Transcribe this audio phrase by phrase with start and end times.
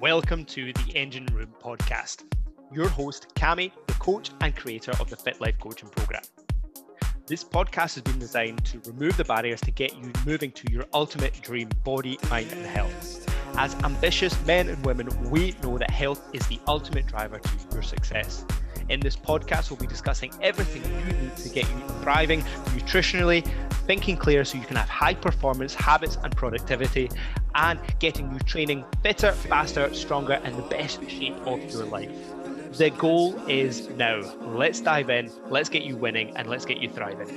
[0.00, 2.22] Welcome to the Engine Room podcast.
[2.72, 6.22] Your host, Cami, the coach and creator of the Fit Life Coaching Program.
[7.26, 10.84] This podcast has been designed to remove the barriers to get you moving to your
[10.94, 13.28] ultimate dream body, mind, and health.
[13.56, 17.82] As ambitious men and women, we know that health is the ultimate driver to your
[17.82, 18.44] success.
[18.88, 22.40] In this podcast, we'll be discussing everything you need to get you thriving
[22.74, 23.46] nutritionally,
[23.86, 27.10] thinking clear so you can have high performance habits and productivity,
[27.54, 32.10] and getting you training fitter, faster, stronger, and the best shape of your life.
[32.78, 34.20] The goal is now.
[34.40, 37.28] Let's dive in, let's get you winning, and let's get you thriving.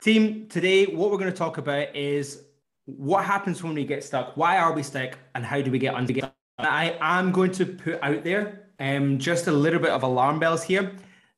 [0.00, 2.42] Team, today what we're going to talk about is
[2.86, 5.94] what happens when we get stuck, why are we stuck, and how do we get
[5.94, 6.32] unstuck?
[6.58, 10.62] I am going to put out there um, just a little bit of alarm bells
[10.62, 10.92] here.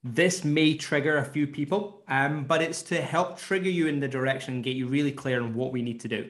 [0.04, 4.08] This may trigger a few people, um, but it's to help trigger you in the
[4.08, 6.28] direction and get you really clear on what we need to do.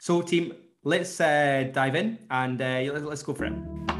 [0.00, 0.52] So, team,
[0.84, 3.95] let's uh, dive in and uh, let's go for it.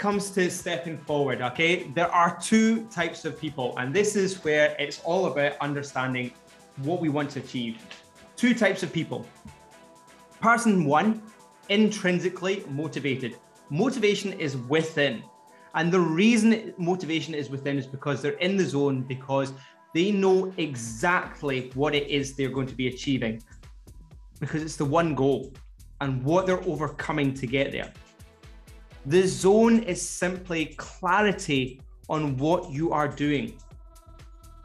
[0.00, 4.74] Comes to stepping forward, okay, there are two types of people, and this is where
[4.78, 6.32] it's all about understanding
[6.78, 7.76] what we want to achieve.
[8.34, 9.26] Two types of people.
[10.40, 11.22] Person one,
[11.68, 13.36] intrinsically motivated.
[13.68, 15.22] Motivation is within.
[15.74, 19.52] And the reason motivation is within is because they're in the zone, because
[19.94, 23.42] they know exactly what it is they're going to be achieving,
[24.40, 25.52] because it's the one goal
[26.00, 27.92] and what they're overcoming to get there.
[29.06, 31.80] The zone is simply clarity
[32.10, 33.54] on what you are doing.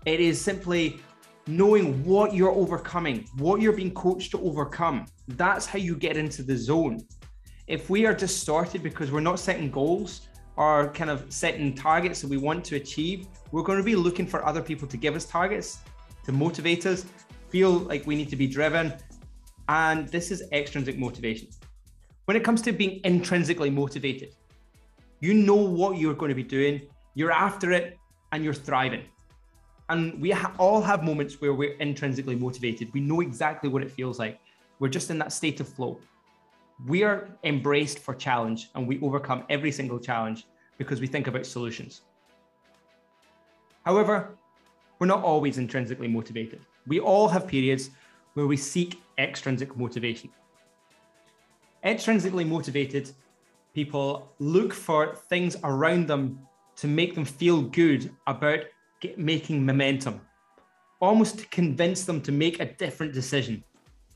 [0.05, 0.99] It is simply
[1.47, 5.05] knowing what you're overcoming, what you're being coached to overcome.
[5.29, 7.07] That's how you get into the zone.
[7.67, 12.29] If we are distorted because we're not setting goals or kind of setting targets that
[12.29, 15.25] we want to achieve, we're going to be looking for other people to give us
[15.25, 15.79] targets,
[16.25, 17.05] to motivate us,
[17.47, 18.93] feel like we need to be driven.
[19.69, 21.47] And this is extrinsic motivation.
[22.25, 24.35] When it comes to being intrinsically motivated,
[25.19, 26.81] you know what you're going to be doing,
[27.13, 27.99] you're after it,
[28.31, 29.03] and you're thriving.
[29.89, 32.91] And we ha- all have moments where we're intrinsically motivated.
[32.93, 34.39] We know exactly what it feels like.
[34.79, 35.99] We're just in that state of flow.
[36.87, 40.47] We are embraced for challenge and we overcome every single challenge
[40.79, 42.01] because we think about solutions.
[43.85, 44.35] However,
[44.97, 46.61] we're not always intrinsically motivated.
[46.87, 47.91] We all have periods
[48.33, 50.31] where we seek extrinsic motivation.
[51.85, 53.11] Extrinsically motivated
[53.75, 56.39] people look for things around them
[56.77, 58.61] to make them feel good about
[59.01, 60.19] get, making momentum,
[60.99, 63.63] almost to convince them to make a different decision,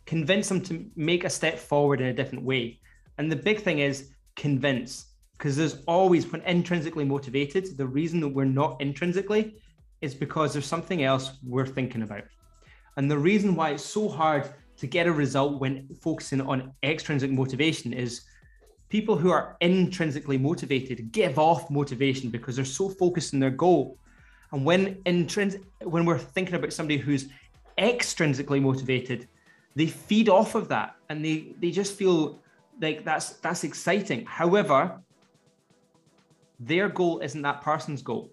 [0.07, 2.80] convince them to make a step forward in a different way.
[3.19, 5.06] And the big thing is convince,
[5.38, 9.57] because there's always, when intrinsically motivated, the reason that we're not intrinsically
[10.01, 12.24] is because there's something else we're thinking about.
[12.97, 14.50] And the reason why it's so hard
[14.80, 18.22] to get a result when focusing on extrinsic motivation is
[18.88, 23.98] people who are intrinsically motivated give off motivation because they're so focused on their goal.
[24.52, 27.28] And when intrins- when we're thinking about somebody who's
[27.78, 29.28] extrinsically motivated,
[29.76, 32.40] they feed off of that and they they just feel
[32.82, 34.26] like that's that's exciting.
[34.26, 35.00] However,
[36.60, 38.32] their goal isn't that person's goal,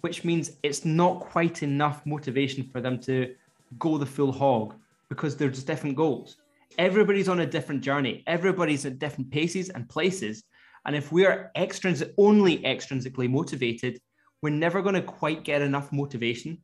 [0.00, 3.34] which means it's not quite enough motivation for them to
[3.78, 4.74] go the full hog
[5.10, 6.36] because there's different goals.
[6.78, 8.22] Everybody's on a different journey.
[8.26, 10.44] Everybody's at different paces and places.
[10.86, 14.00] And if we're extrinsic, only extrinsically motivated,
[14.40, 16.58] we're never going to quite get enough motivation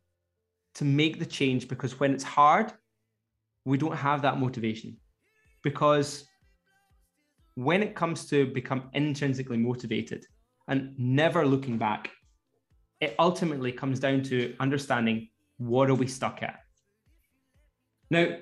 [0.76, 2.72] to make the change because when it's hard,
[3.64, 4.96] we don't have that motivation.
[5.62, 6.25] Because
[7.56, 10.25] when it comes to become intrinsically motivated
[10.69, 12.10] and never looking back,
[13.00, 15.28] it ultimately comes down to understanding
[15.58, 16.60] what are we stuck at?
[18.10, 18.36] Now,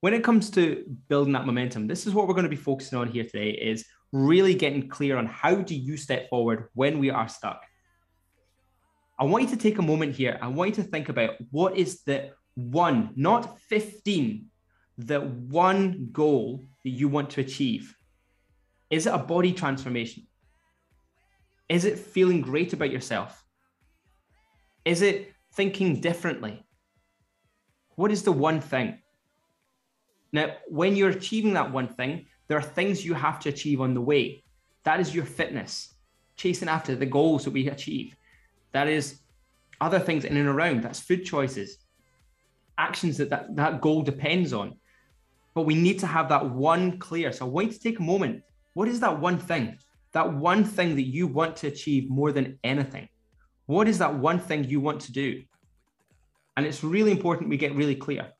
[0.00, 2.98] when it comes to building that momentum, this is what we're going to be focusing
[2.98, 7.10] on here today is really getting clear on how do you step forward when we
[7.10, 7.64] are stuck.
[9.18, 10.38] I want you to take a moment here.
[10.40, 14.46] I want you to think about what is the one, not 15,
[14.98, 17.94] the one goal that you want to achieve?
[18.90, 20.26] Is it a body transformation?
[21.68, 23.44] Is it feeling great about yourself?
[24.84, 26.64] Is it thinking differently?
[27.98, 28.98] What is the one thing?
[30.30, 33.92] Now, when you're achieving that one thing, there are things you have to achieve on
[33.92, 34.44] the way.
[34.84, 35.94] That is your fitness,
[36.36, 38.14] chasing after the goals that we achieve.
[38.70, 39.18] That is
[39.80, 40.84] other things in and around.
[40.84, 41.78] That's food choices,
[42.78, 44.76] actions that that, that goal depends on.
[45.56, 47.32] But we need to have that one clear.
[47.32, 48.44] So I want you to take a moment.
[48.74, 49.76] What is that one thing?
[50.12, 53.08] That one thing that you want to achieve more than anything?
[53.66, 55.42] What is that one thing you want to do?
[56.58, 58.32] And it's really important we get really clear.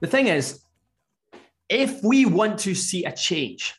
[0.00, 0.60] The thing is,
[1.68, 3.74] if we want to see a change,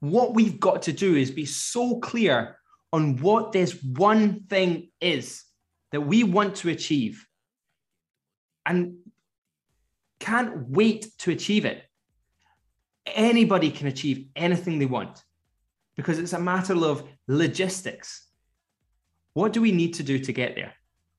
[0.00, 2.56] what we've got to do is be so clear
[2.94, 5.44] on what this one thing is
[5.92, 7.26] that we want to achieve.
[8.64, 9.03] And
[10.20, 11.82] can't wait to achieve it.
[13.06, 15.22] Anybody can achieve anything they want
[15.96, 18.26] because it's a matter of logistics.
[19.34, 20.72] What do we need to do to get there?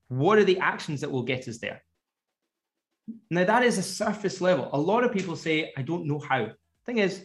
[0.08, 1.82] What are the actions that will get us there?
[3.30, 4.68] Now, that is a surface level.
[4.72, 6.48] A lot of people say, I don't know how.
[6.84, 7.24] Thing is,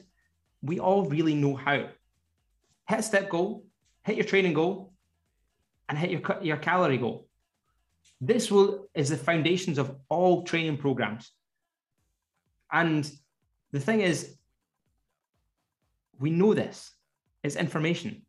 [0.62, 1.88] we all really know how.
[2.88, 3.65] Hit a step goal,
[4.03, 4.94] hit your training goal,
[5.89, 7.27] and hit your, your calorie goal.
[8.19, 11.31] This will is the foundations of all training programs.
[12.71, 13.09] And
[13.71, 14.35] the thing is,
[16.19, 16.91] we know this.
[17.44, 18.21] It's information.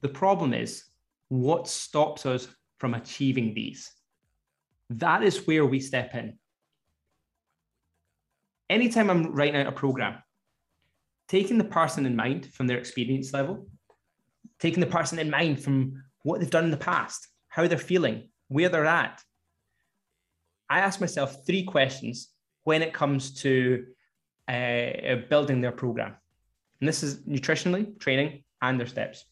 [0.00, 0.84] The problem is
[1.28, 2.48] what stops us
[2.78, 3.92] from achieving these.
[4.90, 6.38] That is where we step in.
[8.70, 10.22] Anytime I'm writing out a program,
[11.26, 13.66] taking the person in mind from their experience level,
[14.60, 18.28] taking the person in mind from what they've done in the past, how they're feeling,
[18.48, 19.22] where they're at.
[20.70, 22.28] I ask myself three questions
[22.68, 23.86] when it comes to
[24.46, 26.14] uh, building their program.
[26.78, 29.24] And this is nutritionally, training, and their steps.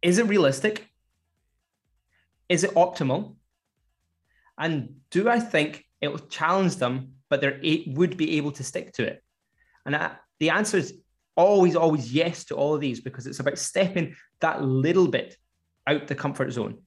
[0.00, 0.86] Is it realistic?
[2.48, 3.34] Is it optimal?
[4.56, 8.92] And do I think it will challenge them, but they would be able to stick
[8.92, 9.24] to it?
[9.84, 10.94] And I, the answer is
[11.34, 15.36] always, always yes to all of these because it's about stepping that little bit
[15.84, 16.78] out the comfort zone.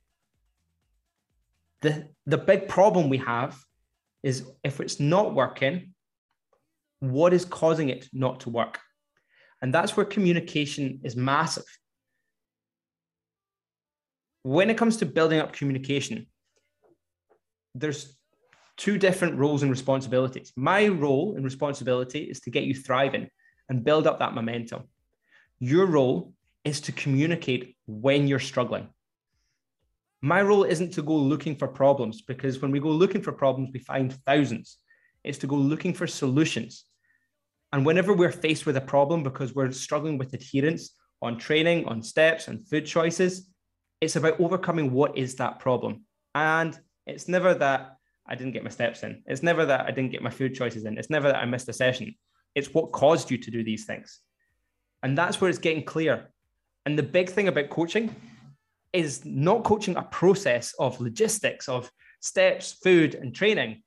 [1.81, 3.59] The, the big problem we have
[4.25, 5.94] is if it's not working,
[7.00, 8.80] what is causing it not to work?
[9.62, 11.66] And that's where communication is massive
[14.45, 16.27] when it comes to building up communication,
[17.74, 18.16] there's
[18.77, 20.54] two different roles and responsibilities.
[20.56, 23.28] My role and responsibility is to get you thriving
[23.69, 24.83] and build up that momentum.
[25.57, 28.88] Your role is to communicate when you're struggling.
[30.25, 33.69] My role isn't to go looking for problems because when we go looking for problems,
[33.72, 34.80] we find thousands.
[35.24, 36.86] It's to go looking for solutions.
[37.72, 42.01] And whenever we're faced with a problem because we're struggling with adherence on training, on
[42.01, 43.51] steps, and food choices,
[44.01, 46.06] it's about overcoming what is that problem.
[46.33, 46.75] And
[47.06, 49.21] it's never that I didn't get my steps in.
[49.28, 50.97] It's never that I didn't get my food choices in.
[50.97, 52.16] It's never that I missed a session.
[52.56, 54.21] It's what caused you to do these things.
[55.04, 56.31] And that's where it's getting clear.
[56.88, 58.16] And the big thing about coaching
[58.95, 63.83] is not coaching a process of logistics, of steps, food, and training.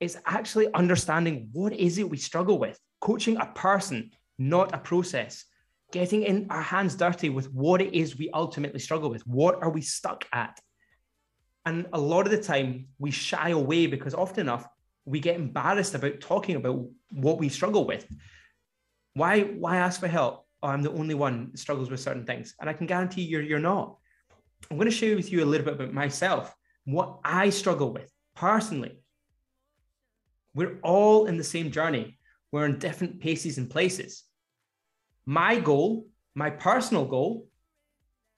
[0.00, 2.78] It's actually understanding what is it we struggle with.
[3.00, 5.44] Coaching a person, not a process
[5.92, 9.26] getting in our hands dirty with what it is we ultimately struggle with.
[9.26, 10.58] What are we stuck at?
[11.64, 14.66] And a lot of the time we shy away because often enough
[15.04, 18.06] we get embarrassed about talking about what we struggle with.
[19.14, 20.46] Why, why ask for help?
[20.62, 22.54] Oh, I'm the only one that struggles with certain things.
[22.60, 23.96] And I can guarantee you're, you're not.
[24.70, 28.10] I'm going to share with you a little bit about myself, what I struggle with
[28.34, 28.98] personally.
[30.54, 32.18] We're all in the same journey.
[32.52, 34.24] We're in different paces and places
[35.26, 37.48] my goal, my personal goal,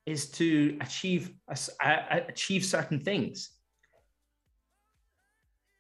[0.07, 1.35] is to achieve
[1.79, 3.51] achieve certain things.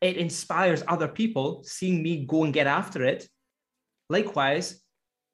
[0.02, 3.26] It inspires other people seeing me go and get after it.
[4.10, 4.80] Likewise,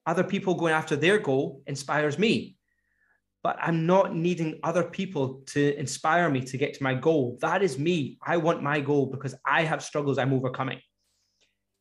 [0.06, 2.56] other people going after their goal inspires me.
[3.44, 7.38] But I'm not needing other people to inspire me to get to my goal.
[7.40, 8.18] That is me.
[8.26, 10.80] I want my goal because I have struggles I'm overcoming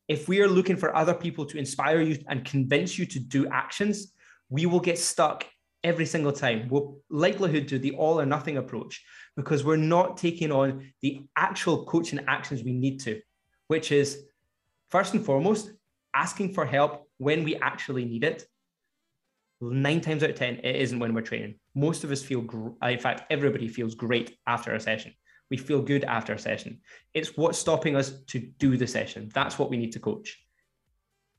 [0.07, 3.47] if we are looking for other people to inspire you and convince you to do
[3.47, 4.13] actions,
[4.49, 5.45] we will get stuck
[5.83, 6.67] every single time.
[6.69, 9.03] We'll likelihood to the all or nothing approach
[9.35, 13.21] because we're not taking on the actual coaching actions we need to,
[13.67, 14.23] which is
[14.89, 15.71] First and foremost,
[16.13, 18.45] asking for help when we actually need it.
[19.71, 21.55] Nine times out of 10, it isn't when we're training.
[21.75, 22.45] Most of us feel,
[22.81, 25.13] in fact, everybody feels great after a session.
[25.49, 26.81] We feel good after a session.
[27.13, 29.29] It's what's stopping us to do the session.
[29.33, 30.37] That's what we need to coach.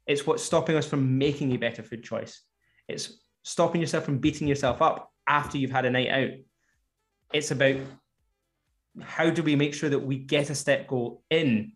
[0.07, 2.43] It's what's stopping us from making a better food choice.
[2.89, 6.31] It's stopping yourself from beating yourself up after you've had a night out.
[7.33, 7.77] It's about
[9.03, 11.73] how do we make sure that we get a step goal in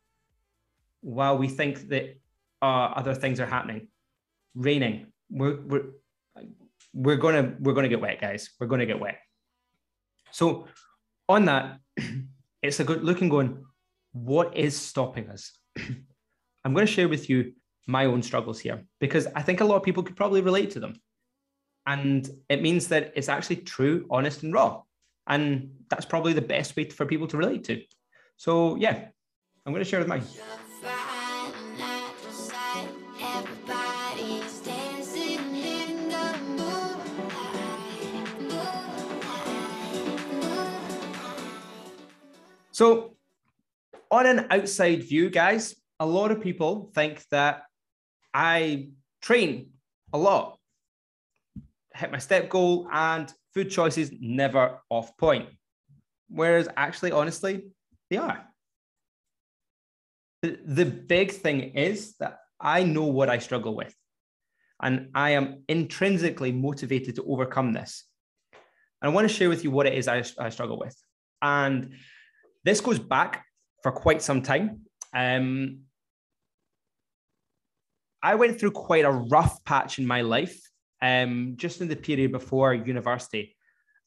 [1.01, 2.19] while we think that
[2.63, 3.89] uh, other things are happening.
[4.55, 5.87] Raining, we're we're
[6.99, 8.51] we're gonna we're gonna get wet, guys.
[8.59, 9.19] We're gonna get wet.
[10.33, 10.67] So
[11.29, 11.79] on that,
[12.63, 13.65] it's a good look and going.
[14.13, 15.53] What is stopping us?
[16.65, 17.53] I'm to share with you
[17.87, 20.81] my own struggles here because I think a lot of people could probably relate to
[20.81, 21.01] them.
[21.87, 24.83] And it means that it's actually true, honest, and raw.
[25.27, 27.81] And that's probably the best way for people to relate to.
[28.37, 29.09] So, yeah,
[29.65, 30.23] I'm to share with mine.
[42.79, 43.17] So,
[44.09, 47.63] on an outside view, guys, a lot of people think that
[48.33, 49.71] I train
[50.13, 50.61] a lot,
[51.93, 55.49] hit my step goal, and food choices never off point.
[56.29, 57.65] Whereas, actually, honestly,
[58.11, 58.47] they are.
[60.43, 63.93] The, big thing is that I know what I struggle with,
[64.81, 68.05] and I am intrinsically motivated to overcome this.
[69.03, 70.95] And I want to share with you what it is I, I struggle with.
[71.43, 71.97] And
[72.69, 73.45] this goes back
[73.83, 74.83] for quite some time.
[75.15, 75.81] Um,
[78.23, 80.61] I went through quite a rough patch in my life,
[81.01, 83.57] um, just in the period before university.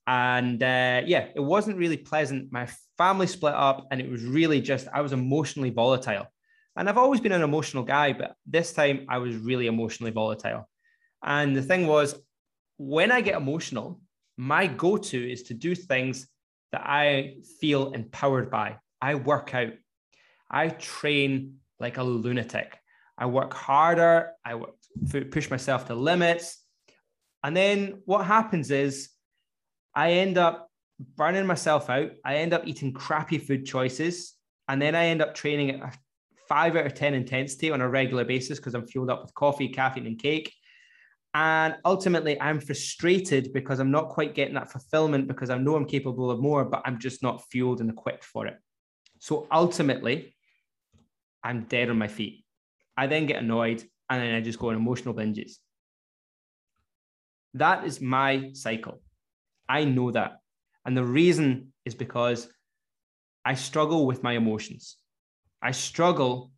[0.06, 2.52] And uh, yeah, it wasn't really pleasant.
[2.52, 6.28] My family split up, and it was really just, I was emotionally volatile.
[6.76, 10.70] And I've always been an emotional guy, but this time I was really emotionally volatile.
[11.24, 12.16] And the thing was,
[12.78, 14.02] when I get emotional,
[14.38, 16.28] my go to is to do things
[16.72, 18.78] that I feel empowered by.
[19.02, 19.74] I work out,
[20.50, 22.78] I train like a lunatic.
[23.18, 24.76] I work harder, I work,
[25.32, 26.58] push myself to limits.
[27.44, 29.10] And then what happens is
[29.96, 30.70] I end up
[31.16, 32.12] burning myself out.
[32.24, 34.36] I end up eating crappy food choices.
[34.68, 35.98] And then I end up training at a
[36.48, 39.70] five out of 10 intensity on a regular basis because I'm fueled up with coffee,
[39.70, 40.54] caffeine, and cake.
[41.34, 45.86] And ultimately, I'm frustrated because I'm not quite getting that fulfillment because I know I'm
[45.86, 48.58] capable of more, but I'm just not fueled and equipped for it.
[49.20, 50.36] So ultimately,
[51.44, 52.44] I'm dead on my feet.
[52.98, 55.54] I then get annoyed and then I just go on emotional binges.
[57.54, 59.02] That is my cycle.
[59.70, 60.38] I know that.
[60.86, 62.50] And the reason is because
[63.46, 64.98] I struggle with my emotions.
[65.62, 66.52] I struggle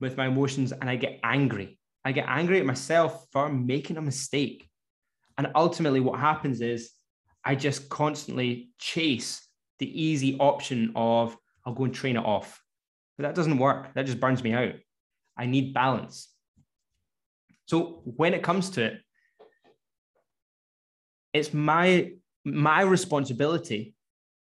[0.00, 1.78] with my emotions and I get angry.
[2.04, 4.68] I get angry at myself for making a mistake.
[5.38, 6.90] And ultimately, what happens is
[7.44, 9.46] I just constantly chase
[9.78, 12.60] the easy option of I'll go and train it off.
[13.16, 13.94] But that doesn't work.
[13.94, 14.74] That just burns me out.
[15.36, 16.28] I need balance.
[17.66, 19.00] So when it comes to it,
[21.32, 22.12] it's my
[22.44, 23.94] my responsibility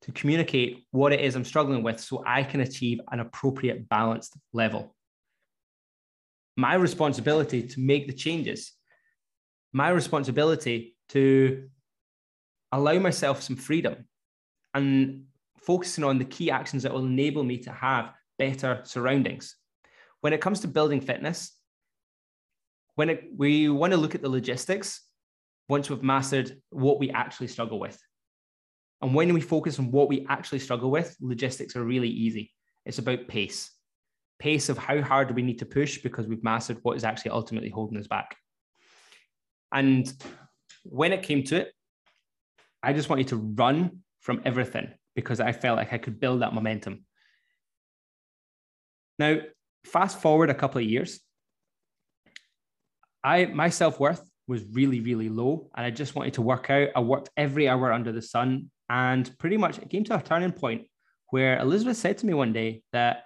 [0.02, 4.38] to communicate what it is I'm struggling with so I can achieve an appropriate balanced
[4.52, 4.97] level
[6.58, 8.74] my responsibility to make the changes,
[9.72, 11.70] my responsibility to
[12.72, 14.06] allow myself some freedom
[14.74, 15.26] and
[15.60, 19.56] focusing on the key actions that will enable me to have better surroundings.
[20.22, 21.56] When it comes to building fitness,
[22.96, 25.04] when it, we want to look at the logistics,
[25.70, 28.02] once we've mastered what we actually struggle with.
[29.02, 32.52] And when we focus on what we actually struggle with, logistics are really easy.
[32.84, 33.77] It's about pace
[34.40, 37.32] pace of how hard do we need to push because we've mastered what is actually
[37.32, 38.36] ultimately holding us back.
[39.72, 40.12] And
[40.84, 41.74] when it came to it,
[42.82, 46.54] I just wanted to run from everything because I felt like I could build that
[46.54, 47.06] momentum.
[49.20, 49.38] Now,
[49.86, 51.20] fast forward a couple of years,
[53.24, 55.70] I my self-worth was really, really low.
[55.76, 56.90] And I just wanted to work out.
[56.96, 58.72] I worked every hour under the sun.
[58.90, 60.88] And pretty much it came to a turning point
[61.32, 63.24] where Elizabeth said to me one day that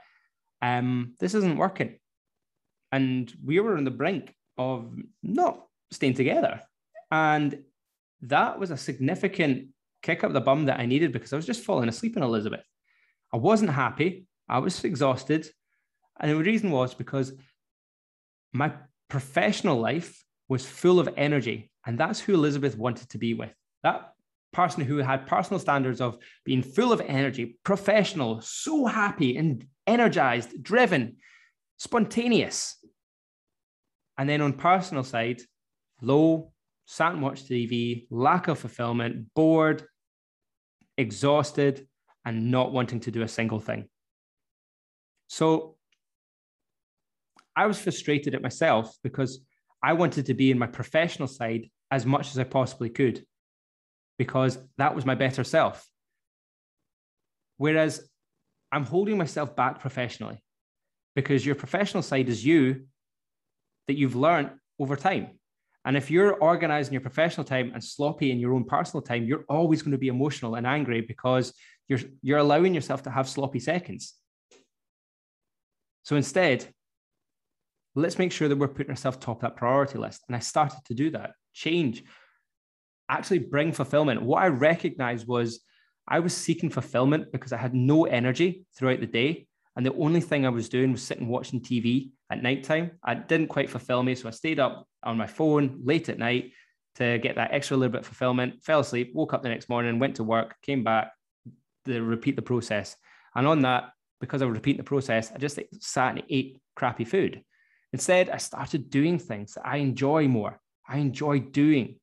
[0.61, 1.97] um, this isn't working.
[2.91, 6.61] And we were on the brink of not staying together.
[7.09, 7.63] And
[8.21, 9.69] that was a significant
[10.01, 12.63] kick up the bum that I needed because I was just falling asleep in Elizabeth.
[13.33, 14.25] I wasn't happy.
[14.47, 15.49] I was exhausted.
[16.19, 17.33] And the reason was because
[18.53, 18.73] my
[19.09, 21.71] professional life was full of energy.
[21.85, 23.53] And that's who Elizabeth wanted to be with.
[23.83, 24.13] That
[24.51, 30.61] person who had personal standards of being full of energy, professional, so happy and energized,
[30.61, 31.17] driven.
[31.77, 32.77] spontaneous.
[34.17, 35.41] And then on personal side,
[36.01, 36.51] low,
[36.85, 39.83] sat and watched TV, lack of fulfillment, bored,
[40.97, 41.87] exhausted,
[42.25, 43.87] and not wanting to do a single thing.
[45.27, 45.77] So
[47.55, 49.39] I was frustrated at myself because
[49.83, 53.25] I wanted to be in my professional side as much as I possibly could
[54.21, 55.83] because that was my better self.
[57.57, 58.07] Whereas
[58.71, 60.37] I'm holding myself back professionally
[61.15, 62.85] because your professional side is you
[63.87, 65.39] that you've learned over time.
[65.85, 69.45] And if you're organizing your professional time and sloppy in your own personal time, you're
[69.49, 71.51] always going to be emotional and angry because
[71.87, 74.13] you're, you're allowing yourself to have sloppy seconds.
[76.03, 76.67] So instead,
[77.95, 80.21] let's make sure that we're putting ourselves top that priority list.
[80.27, 82.03] And I started to do that, change,
[83.11, 84.21] actually bring fulfillment.
[84.21, 85.59] What I recognized was
[86.07, 89.47] I was seeking fulfillment because I had no energy throughout the day.
[89.75, 92.91] And the only thing I was doing was sitting watching TV at nighttime.
[93.07, 94.15] It didn't quite fulfill me.
[94.15, 96.51] So I stayed up on my phone late at night
[96.95, 99.99] to get that extra little bit of fulfillment, fell asleep, woke up the next morning,
[99.99, 101.11] went to work, came back,
[101.85, 102.95] to repeat the process.
[103.33, 107.05] And on that, because I was repeating the process, I just sat and ate crappy
[107.05, 107.41] food.
[107.93, 110.59] Instead, I started doing things that I enjoy more.
[110.87, 111.95] I enjoy doing.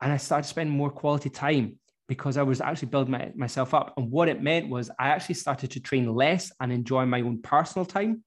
[0.00, 3.94] And I started spending more quality time because I was actually building my, myself up.
[3.96, 7.42] And what it meant was I actually started to train less and enjoy my own
[7.42, 8.22] personal time.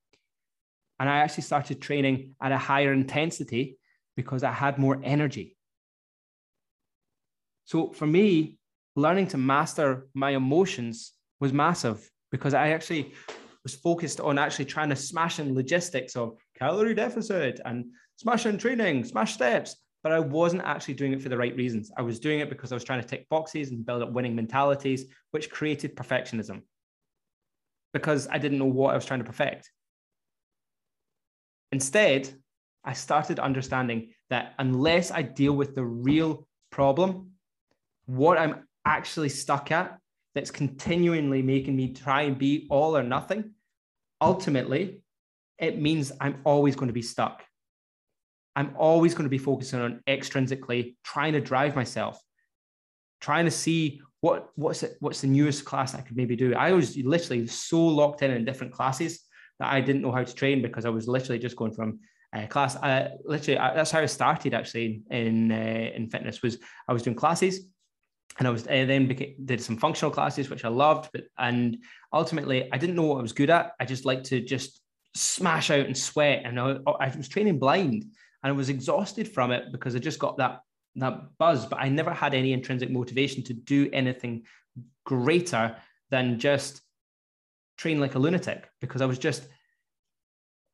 [0.99, 3.77] And I actually started training at a higher intensity
[4.17, 5.55] because I had more energy.
[7.65, 8.57] So for me,
[8.95, 13.13] learning to master my emotions was massive because I actually
[13.63, 17.85] was focused on actually trying to smash in logistics of calorie deficit and
[18.17, 19.75] smash in training, smash steps.
[20.01, 21.91] But I wasn't actually doing it for the right reasons.
[21.97, 24.35] I was doing it because I was trying to tick boxes and build up winning
[24.35, 26.61] mentalities, which created perfectionism
[27.93, 29.71] because I didn't know what I was trying to perfect.
[31.71, 32.33] Instead,
[32.83, 37.31] I started understanding that unless I deal with the real problem,
[38.05, 39.97] what I'm actually stuck at,
[40.35, 43.51] that's continually making me try and be all or nothing,
[44.21, 45.01] ultimately,
[45.57, 47.43] it means I'm always going to be stuck.
[48.59, 52.21] I'm always going to be focusing on extrinsically trying to drive myself,
[53.21, 56.53] trying to see what what's it, what's the newest class I could maybe do.
[56.53, 59.21] I was literally so locked in in different classes
[59.59, 61.99] that I didn't know how to train because I was literally just going from
[62.35, 62.75] uh, class.
[62.75, 66.41] I, literally, uh, that's how I started actually in uh, in fitness.
[66.41, 67.61] Was I was doing classes,
[68.39, 71.77] and I was uh, then became, did some functional classes which I loved, but and
[72.11, 73.71] ultimately I didn't know what I was good at.
[73.79, 74.81] I just like to just
[75.15, 78.03] smash out and sweat, and I, I was training blind,
[78.43, 80.61] and I was exhausted from it because I just got that
[80.95, 84.43] that buzz, but I never had any intrinsic motivation to do anything
[85.05, 85.75] greater
[86.09, 86.81] than just
[87.77, 89.47] train like a lunatic because I was just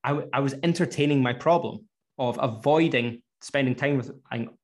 [0.03, 4.11] I, I was entertaining my problem of avoiding spending time with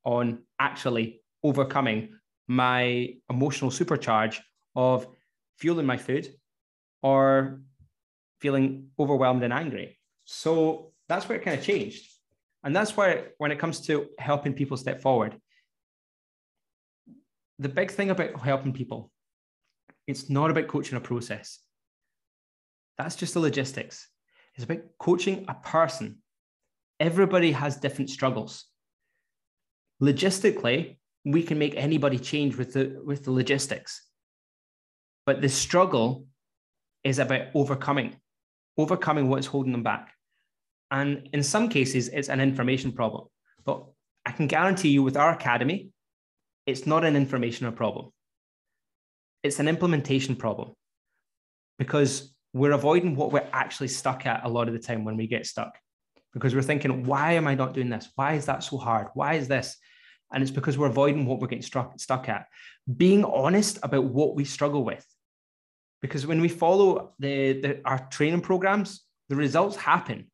[0.04, 4.40] on actually overcoming my emotional supercharge
[4.76, 5.08] of
[5.58, 6.34] fueling my food
[7.02, 7.62] or
[8.40, 10.00] feeling overwhelmed and angry.
[10.26, 12.11] So that's where it kind of changed.
[12.64, 15.40] And that's why, when it comes to helping people step forward,
[17.60, 19.12] the big thing about helping people,
[20.08, 21.60] it's not about coaching a process.
[22.98, 24.08] That's just the logistics.
[24.56, 26.18] It's about coaching a person.
[27.00, 28.66] Everybody has different struggles.
[30.02, 34.08] Logistically, we can make anybody change with the with the logistics.
[35.26, 36.26] But the struggle
[37.04, 38.16] is about overcoming,
[38.78, 40.14] overcoming what's holding them back.
[40.92, 43.28] And in some cases, it's an information problem.
[43.64, 43.86] But
[44.26, 45.90] I can guarantee you with our academy,
[46.68, 48.12] it's not an information problem.
[49.42, 50.74] It's an implementation problem
[51.80, 55.26] because we're avoiding what we're actually stuck at a lot of the time when we
[55.26, 55.78] get stuck.
[56.34, 58.10] Because we're thinking, why am I not doing this?
[58.16, 59.08] Why is that so hard?
[59.16, 59.78] Why is this?
[60.34, 62.46] And it's because we're avoiding what we're getting struck, stuck at.
[62.98, 65.06] Being honest about what we struggle with.
[66.02, 70.32] Because when we follow the, the our training programs, the results happen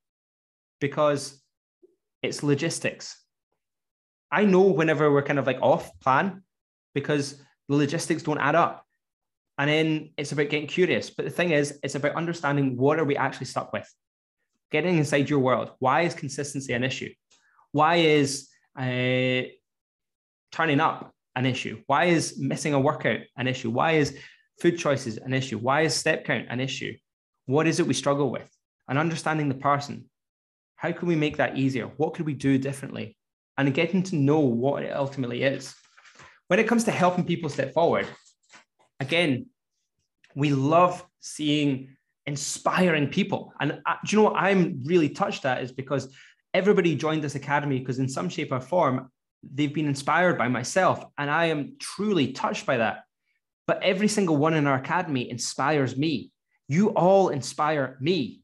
[0.80, 1.42] because
[2.22, 3.22] it's logistics.
[4.32, 6.44] I know whenever we're kind of like off plan
[6.94, 8.84] because the logistics don't add up.
[9.58, 11.10] And then it's about getting curious.
[11.10, 13.92] But the thing is, it's about understanding what are we actually stuck with?
[14.72, 15.72] Getting inside your world.
[15.80, 17.10] Why is consistency an issue?
[17.72, 19.50] Why is uh,
[20.52, 21.82] turning up an issue?
[21.88, 23.72] Why is missing a workout an issue?
[23.72, 24.18] Why is
[24.60, 25.58] food choices an issue?
[25.58, 26.96] Why is step count an issue?
[27.46, 28.50] What is it we struggle with?
[28.88, 30.10] And understanding the person.
[30.78, 31.88] How can we make that easier?
[31.98, 33.18] What could we do differently?
[33.58, 35.76] And getting to know what it ultimately is.
[36.48, 38.08] When it comes to helping people step forward,
[39.00, 39.48] again,
[40.36, 43.54] we love seeing inspiring people.
[43.60, 46.14] And uh, do you know what I'm really touched at is because
[46.54, 49.12] everybody joined this academy because in some shape or form,
[49.54, 51.04] they've been inspired by myself.
[51.18, 53.04] And I am truly touched by that.
[53.66, 56.32] But every single one in our academy inspires me.
[56.68, 58.42] You all inspire me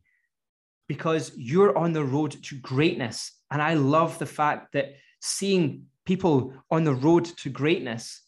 [0.93, 3.31] because you're on the road to greatness.
[3.49, 8.21] And I love the fact that seeing people on the road to greatness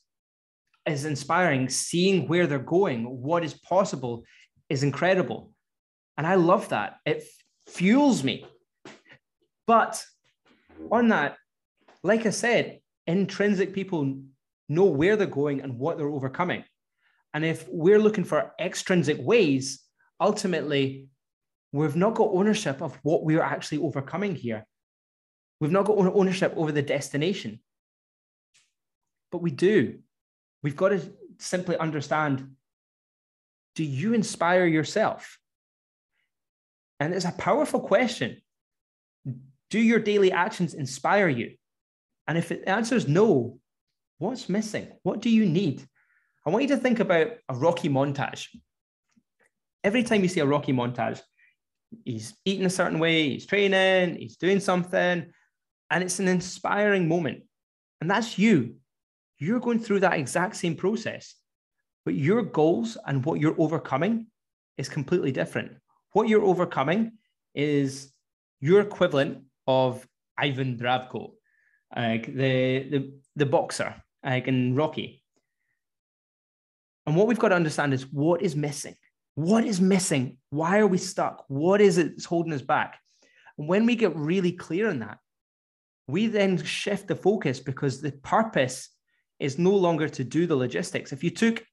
[0.88, 1.69] is inspiring.
[1.69, 4.23] Seeing where they're going, what is possible,
[4.67, 5.51] is incredible.
[6.17, 6.97] And I love that.
[7.06, 7.23] It
[7.67, 8.45] fuels me.
[9.67, 10.04] But
[10.91, 11.38] on that,
[12.01, 14.01] like I said, intrinsic people
[14.69, 16.63] know where they're going and what they're overcoming.
[17.36, 19.84] And if we're looking for extrinsic ways,
[20.19, 21.10] ultimately,
[21.75, 24.65] we've not got ownership of what we're actually overcoming here.
[25.59, 27.59] We've not got ownership over the destination.
[29.31, 29.99] But we do.
[30.63, 31.01] We've got to
[31.38, 32.55] simply understand
[33.75, 35.38] do you inspire yourself?
[37.01, 38.41] And it's a powerful question.
[39.69, 41.55] Do your daily actions inspire you?
[42.25, 43.59] And if the answer is no,
[44.17, 44.88] what's missing?
[45.03, 45.85] What do you need?
[46.45, 48.47] I want you to think about a Rocky montage.
[49.83, 51.21] Every time you see a Rocky montage,
[52.04, 55.32] he's eating a certain way, he's training, he's doing something,
[55.91, 57.43] and it's an inspiring moment.
[58.02, 58.76] And that's you.
[59.39, 61.36] You're going through that exact same process,
[62.06, 64.28] but your goals and what you're overcoming
[64.78, 65.74] is completely different.
[66.12, 67.13] What you're overcoming
[67.54, 68.12] is
[68.62, 71.32] your equivalent of Ivan Drago,
[71.95, 75.24] like the, the, the boxer, like in Rocky.
[77.06, 78.95] And what we've got to understand is what is missing.
[79.36, 80.38] What is missing?
[80.50, 81.45] Why are we stuck?
[81.48, 83.00] What is it that's holding us back?
[83.58, 85.19] And when we get really clear on that,
[86.08, 88.89] we then shift the focus because the purpose
[89.39, 91.12] is no longer to do the logistics.
[91.12, 91.63] If you took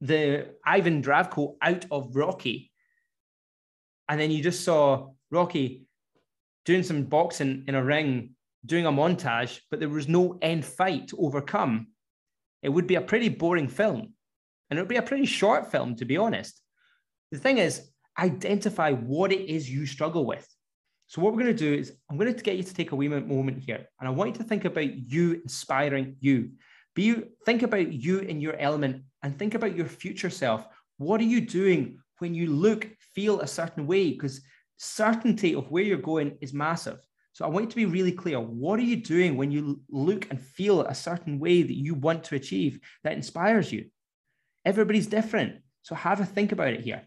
[0.00, 2.70] the Ivan Drago out of Rocky,
[4.08, 5.86] and then you just saw Rocky
[6.64, 8.30] doing some boxing in a ring,
[8.64, 11.88] doing a montage, but there was no end fight to overcome,
[12.62, 14.12] it would be a pretty boring film.
[14.68, 16.60] And it would be a pretty short film, to be honest.
[17.32, 20.46] The thing is, identify what it is you struggle with.
[21.08, 22.96] So, what we're going to do is, I'm going to get you to take a
[22.96, 26.50] wee moment here, and I want you to think about you inspiring you.
[26.94, 30.66] Be think about you in your element, and think about your future self.
[30.98, 34.10] What are you doing when you look, feel a certain way?
[34.10, 34.40] Because
[34.78, 36.98] certainty of where you're going is massive.
[37.32, 38.40] So, I want you to be really clear.
[38.40, 42.24] What are you doing when you look and feel a certain way that you want
[42.24, 43.86] to achieve that inspires you?
[44.64, 45.60] Everybody's different.
[45.82, 47.02] So, have a think about it here.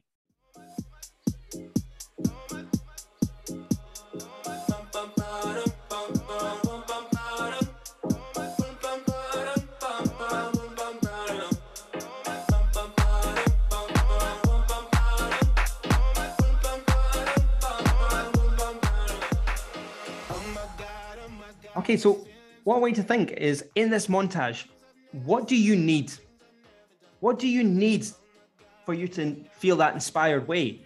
[21.90, 22.24] Okay, so
[22.66, 24.68] want you to think is in this montage,
[25.24, 26.14] what do you need?
[27.20, 28.06] What do you need
[28.86, 30.86] for you to feel that inspired way?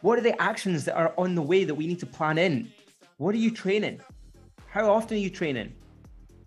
[0.00, 2.72] What are the actions that are on the way that we need to plan in?
[3.18, 4.00] What are you training?
[4.70, 5.74] How often are you training?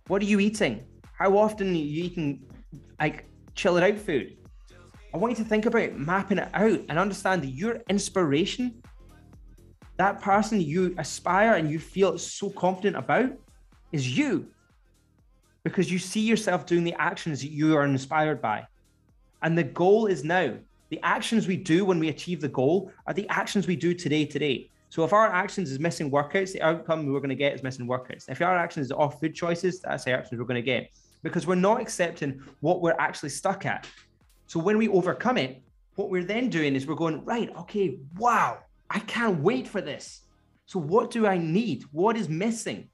[0.08, 0.84] What are you eating?
[1.14, 2.44] How often are you eating
[3.00, 4.38] like chill it out food?
[5.14, 8.82] I want you to think about mapping it out and understand that your inspiration,
[9.98, 13.34] that person you aspire and you feel so confident about,
[13.92, 14.48] is you
[15.64, 18.66] because you see yourself doing the actions that you are inspired by.
[19.42, 20.54] And the goal is now.
[20.90, 24.26] The actions we do when we achieve the goal are the actions we do today,
[24.26, 24.70] today.
[24.90, 27.88] So if our actions is missing workouts, the outcome we're going to get is missing
[27.88, 28.28] workouts.
[28.28, 30.92] If our actions is off food choices, that's the actions we're going to get
[31.24, 33.88] because we're not accepting what we're actually stuck at.
[34.48, 35.62] So when we overcome it,
[35.96, 40.22] what we're then doing is we're going, right, okay, wow, I can't wait for this.
[40.66, 41.84] So what do I need?
[41.92, 42.90] What is missing?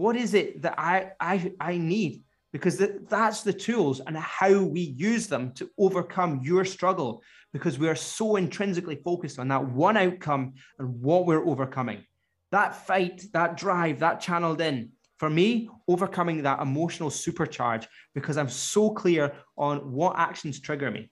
[0.00, 2.22] What is it that I I, I need?
[2.52, 7.78] Because that, that's the tools and how we use them to overcome your struggle because
[7.78, 12.02] we are so intrinsically focused on that one outcome and what we're overcoming.
[12.50, 14.90] That fight, that drive, that channeled in.
[15.18, 21.10] For me, overcoming that emotional supercharge because I'm so clear on what actions trigger me.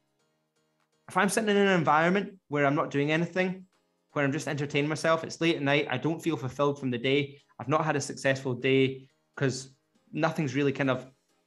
[1.11, 3.67] If I'm sitting in an environment where I'm not doing anything,
[4.13, 6.99] where I'm just entertaining myself, it's late at night, I don't feel fulfilled from the
[6.99, 9.71] day, I've not had a successful day because
[10.13, 11.07] nothing's really kind of,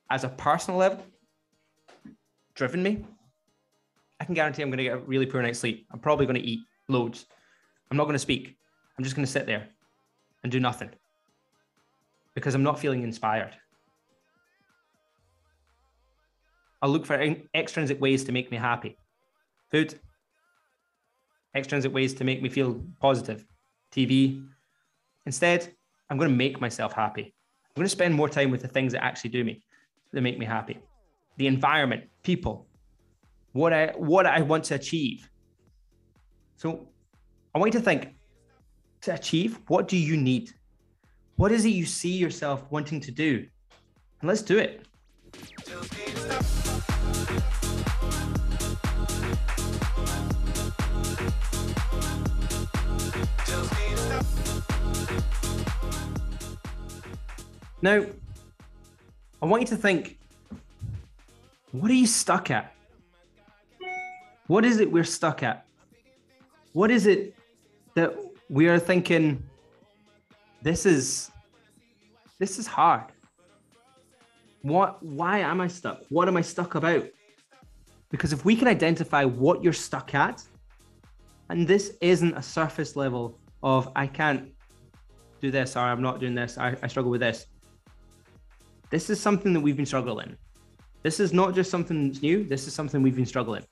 [0.09, 1.05] as a personal level,
[2.53, 3.05] driven me.
[4.19, 5.87] I can guarantee I'm going to get a really poor night's sleep.
[5.91, 7.25] I'm probably going to eat loads.
[7.89, 8.55] I'm not going to speak.
[8.97, 9.67] I'm just going to sit there
[10.43, 10.91] and do nothing
[12.35, 13.55] because I'm not feeling inspired.
[16.81, 18.97] I'll look for extrinsic ways to make me happy.
[19.71, 19.99] Food,
[21.55, 23.45] extrinsic ways to make me feel positive,
[23.91, 24.45] TV.
[25.25, 25.73] Instead,
[26.09, 27.33] I'm going to make myself happy.
[27.65, 29.63] I'm going to spend more time with the things that actually do me,
[30.11, 30.79] that make me happy.
[31.37, 32.67] The environment, people,
[33.53, 35.29] what I what I want to achieve.
[36.55, 36.87] So
[37.55, 38.15] I want you to think
[39.01, 40.51] to achieve, what do you need?
[41.35, 43.45] What is it you see yourself wanting to do?
[44.21, 44.85] And let's do it.
[57.81, 58.05] Now,
[59.41, 60.19] I want you to think
[61.71, 62.75] what are you stuck at?
[64.47, 65.65] What is it we're stuck at?
[66.73, 67.35] What is it
[67.95, 68.15] that
[68.49, 69.43] we are thinking
[70.61, 71.31] this is
[72.37, 73.05] this is hard?
[74.61, 76.01] What why am I stuck?
[76.09, 77.05] What am I stuck about?
[78.11, 80.43] Because if we can identify what you're stuck at,
[81.49, 84.51] and this isn't a surface level of I can't
[85.41, 87.47] do this or I'm not doing this, I, I struggle with this
[88.91, 90.35] this is something that we've been struggling.
[91.01, 92.43] This is not just something that's new.
[92.43, 93.63] This is something we've been struggling.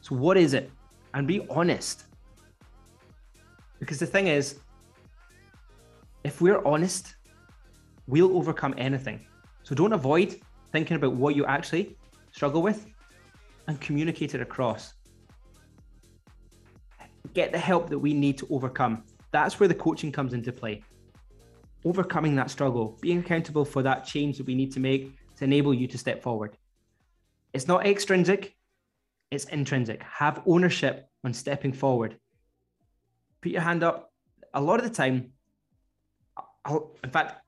[0.00, 0.70] So what is it?
[1.12, 2.04] And be honest.
[3.80, 4.60] Because the thing is,
[6.22, 7.16] if we're honest,
[8.06, 9.26] we'll overcome anything.
[9.64, 10.40] So don't avoid
[10.72, 11.96] thinking about what you actually
[12.30, 12.86] struggle with
[13.66, 14.94] and communicate it across.
[17.34, 19.02] Get the help that we need to overcome.
[19.32, 20.82] That's where the coaching comes into play
[21.84, 25.72] overcoming that struggle, being accountable for that change that we need to make to enable
[25.72, 26.56] you to step forward.
[27.52, 28.54] It's not extrinsic,
[29.30, 30.02] it's intrinsic.
[30.02, 32.16] Have ownership on stepping forward.
[33.40, 34.12] Put your hand up.
[34.52, 35.32] A lot of the time,
[36.68, 37.42] in fact,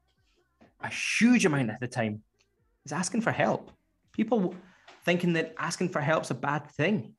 [0.80, 2.22] a huge amount of the time,
[2.84, 3.70] is asking for help.
[4.12, 4.54] People
[5.04, 7.14] thinking that asking for help is a bad thing.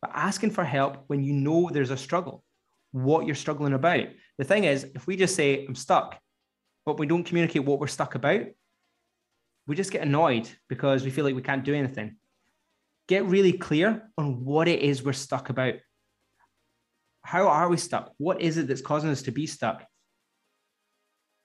[0.00, 2.44] But asking for help when you know there's a struggle,
[2.92, 4.06] what you're struggling about.
[4.40, 6.18] The thing is, if we just say, I'm stuck,
[6.86, 8.46] but we don't communicate what we're stuck about,
[9.66, 12.16] we just get annoyed because we feel like we can't do anything.
[13.06, 15.74] Get really clear on what it is we're stuck about.
[17.22, 18.14] How are we stuck?
[18.16, 19.84] What is it that's causing us to be stuck?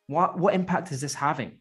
[0.08, 1.60] What, what impact is this having?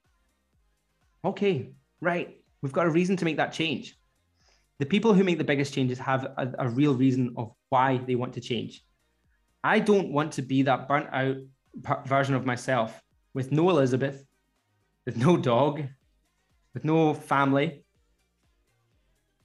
[1.25, 2.37] Okay, right.
[2.63, 3.99] We've got a reason to make that change.
[4.79, 8.15] The people who make the biggest changes have a, a real reason of why they
[8.15, 8.85] want to change.
[9.65, 11.37] I don't want to be that burnt out
[12.07, 14.25] version of myself with no Elizabeth,
[15.07, 15.83] with no dog,
[16.75, 17.83] with no family.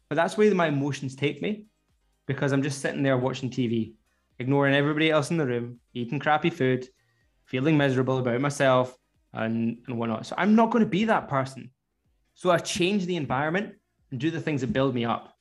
[0.10, 1.68] But that's where my emotions take me
[2.26, 3.94] because I'm just sitting there watching TV,
[4.40, 6.86] ignoring everybody else in the room, eating crappy food,
[7.46, 8.96] feeling miserable about myself
[9.34, 10.26] and, and whatnot.
[10.26, 11.72] So I'm not going to be that person.
[12.34, 13.76] So I change the environment
[14.12, 15.34] and do the things that build me up.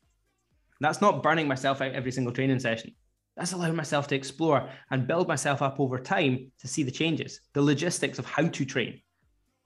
[0.80, 2.94] That's not burning myself out every single training session.
[3.38, 7.40] That's allowing myself to explore and build myself up over time to see the changes,
[7.52, 9.00] the logistics of how to train.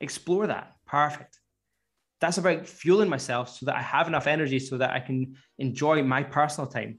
[0.03, 0.75] Explore that.
[0.87, 1.41] Perfect.
[2.21, 6.03] That's about fueling myself so that I have enough energy so that I can enjoy
[6.03, 6.99] my personal time.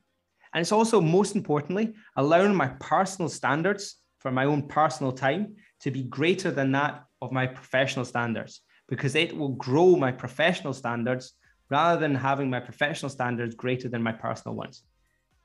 [0.52, 5.92] And it's also, most importantly, allowing my personal standards for my own personal time to
[5.92, 11.34] be greater than that of my professional standards, because it will grow my professional standards
[11.70, 14.84] rather than having my professional standards greater than my personal ones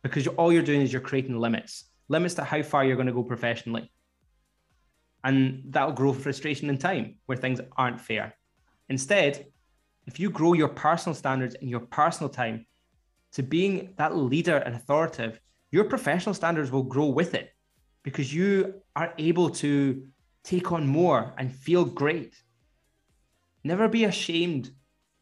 [0.03, 3.13] because all you're doing is you're creating limits, limits to how far you're going to
[3.13, 3.91] go professionally.
[5.25, 8.35] And that'll grow frustration in time where things aren't fair.
[8.89, 9.47] Instead,
[10.07, 12.67] if you grow your personal standards in your personal time
[13.33, 17.51] to being that leader and authoritative, your professional standards will grow with it
[18.03, 20.07] because you are able to
[20.45, 22.35] take on more and feel great.
[23.65, 24.71] Never be ashamed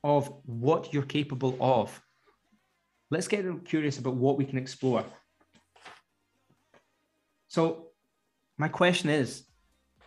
[0.04, 2.00] of what you're capable of
[3.10, 5.04] let's get curious about what we can explore.
[7.48, 7.88] So,
[8.58, 9.44] my question is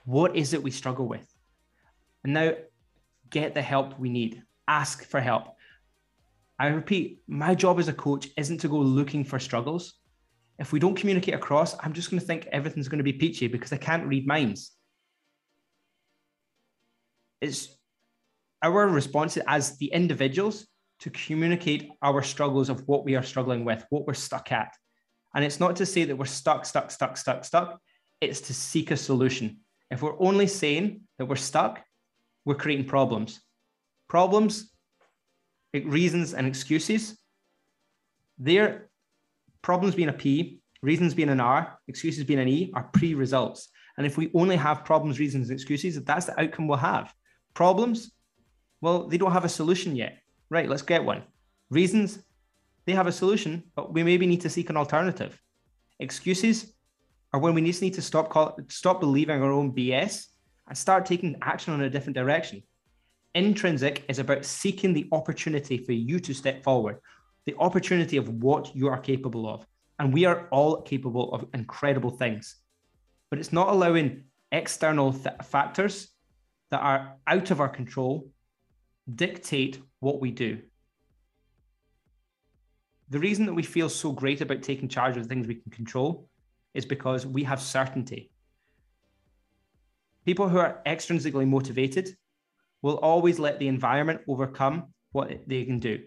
[0.06, 1.28] what is it we struggle with?
[2.24, 2.54] And now,
[3.30, 5.56] get the help we need, ask for help.
[6.60, 9.94] I repeat, my job as a coach isn't to go looking for struggles.
[10.58, 13.48] If we don't communicate across, I'm just going to think everything's going to be peachy
[13.48, 14.72] because I can't read minds.
[17.40, 17.70] It's
[18.62, 20.68] our response as the individuals
[21.00, 24.76] to communicate our struggles of what we are struggling with, what we're stuck at.
[25.34, 27.80] And it's not to say that we're stuck, stuck, stuck, stuck, stuck.
[28.20, 29.60] It's to seek a solution.
[29.90, 31.84] If we're only saying that we're stuck,
[32.46, 33.40] we're creating problems.
[34.08, 34.72] Problems,
[35.74, 37.18] eh, reasons, and excuses.
[38.38, 38.90] Their
[39.62, 43.70] problems being a P, reasons being an R, excuses being an E are pre results.
[43.98, 47.14] And if we only have problems, reasons, and excuses, that's the outcome we'll have.
[47.54, 48.12] Problems,
[48.82, 50.20] well, they don't have a solution yet.
[50.50, 51.24] Right, let's get one.
[51.70, 52.20] Reasons,
[52.86, 55.40] they have a solution, but we maybe need to seek an alternative.
[56.00, 56.74] Excuses
[57.34, 60.26] are when we just need to stop call, stop believing our own BS
[60.68, 62.64] and start taking action on a different direction.
[63.36, 66.98] Intrinsic is about seeking the opportunity for you to step forward,
[67.46, 69.66] the opportunity of what you are capable of.
[70.00, 72.56] And we are all capable of incredible things.
[73.30, 76.08] But it's not allowing external th- factors
[76.72, 78.32] that are out of our control
[79.14, 80.62] dictate what we do.
[83.10, 85.72] The reason that we feel so great about taking charge of the things we can
[85.72, 86.30] control
[86.74, 88.32] is because we have certainty.
[90.26, 92.16] People who are extrinsically motivated
[92.82, 96.04] will always let the environment overcome what they can do.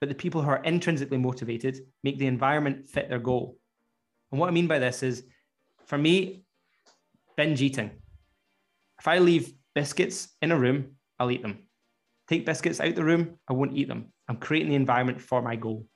[0.00, 3.58] But the people who are intrinsically motivated make the environment fit their goal.
[4.32, 5.24] And what I mean by this is,
[5.84, 6.44] for me,
[7.36, 7.90] binge eating.
[8.98, 11.66] If I leave biscuits in a room, I'll eat them.
[12.30, 14.12] Take biscuits out the room, I won't eat them.
[14.28, 15.88] I'm creating the environment for my goal.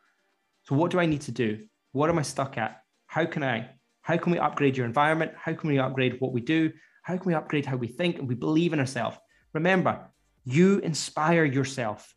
[0.64, 1.64] So what do I need to do?
[1.92, 2.82] What am I stuck at?
[3.06, 3.70] How can I?
[4.02, 5.30] How can we upgrade your environment?
[5.36, 6.72] How can we upgrade what we do?
[7.02, 9.16] How can we upgrade how we think and we believe in ourselves?
[9.52, 10.10] Remember,
[10.44, 12.12] you inspire yourself.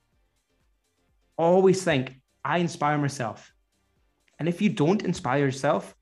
[1.38, 3.54] Always think, I inspire myself.
[4.40, 5.94] And if you don't inspire yourself,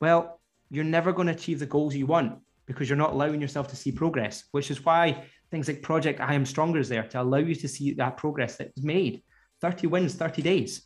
[0.00, 3.66] well, you're never going to achieve the goals you want because you're not allowing yourself
[3.70, 7.22] to see progress, which is why things like Project I Am Stronger is there to
[7.22, 9.22] allow you to see that progress that was made.
[9.60, 10.82] 30 wins, 30 days.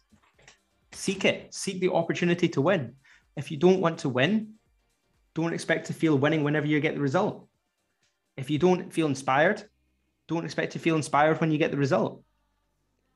[0.93, 2.95] Seek it, seek the opportunity to win.
[3.37, 4.55] If you don't want to win,
[5.35, 7.49] don't expect to feel winning whenever you get the result.
[8.37, 9.63] If you don't feel inspired,
[10.29, 12.23] don't expect to feel inspired when you get the result.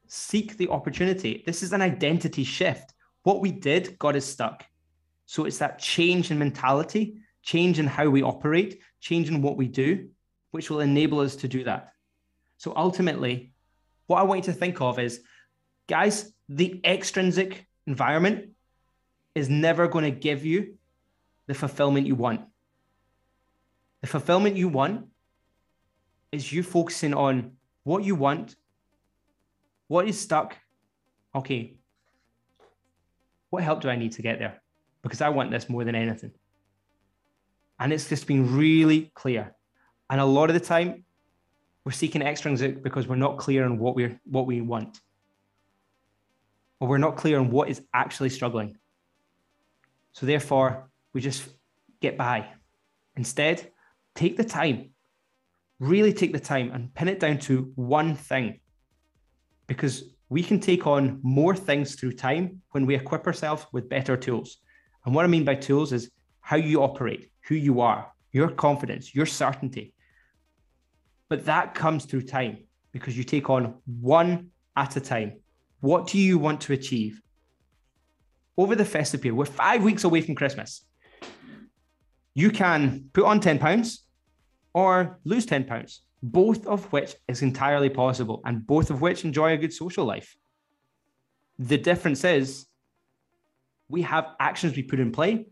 [0.09, 1.43] Seek the opportunity.
[1.47, 2.93] This is an identity shift.
[3.23, 4.65] What we did got us stuck.
[5.27, 9.69] So it's that change in mentality, change in how we operate, change in what we
[9.69, 10.09] do,
[10.51, 11.93] which will enable us to do that.
[12.57, 13.53] So ultimately,
[14.07, 15.21] what I want you to think of is,
[15.87, 18.51] guys, the extrinsic environment
[19.35, 20.75] is never going to give you
[21.47, 22.43] the fulfillment you want.
[24.01, 25.07] The fulfillment you want
[26.33, 27.53] is you focusing on
[27.85, 28.57] what you want,
[29.89, 30.57] what is stuck.
[31.35, 31.77] Okay,
[33.51, 34.63] what help do I need to get there?
[35.03, 36.33] Because I want this more than anything.
[37.79, 39.55] And it's just been really clear.
[40.11, 41.05] And a lot of the time,
[41.85, 45.01] we're seeking extrinsic because we're not clear on what we're what we want.
[46.81, 48.77] Or we're not clear on what is actually struggling.
[50.13, 51.49] So therefore, we just
[52.01, 52.49] get by.
[53.17, 53.71] Instead,
[54.15, 54.91] take the time
[55.81, 58.61] really take the time and pin it down to one thing
[59.67, 64.17] because we can take on more things through time when we equip ourselves with better
[64.17, 64.59] tools.
[65.05, 69.15] And what I mean by tools is how you operate, who you are, your confidence,
[69.15, 69.95] your certainty.
[71.29, 72.59] But that comes through time
[72.93, 75.41] because you take on one at a time.
[75.81, 77.21] What do you want to achieve?
[78.57, 80.85] Over the festive period, we're five weeks away from Christmas.
[82.35, 84.09] You can put on 10 pounds,
[84.75, 89.53] or lose 10 pounds, both of which is entirely possible and both of which enjoy
[89.53, 90.37] a good social life.
[91.59, 92.67] The difference is
[93.89, 95.47] we have actions we put in play